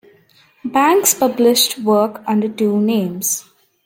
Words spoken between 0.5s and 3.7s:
Banks published work under two names.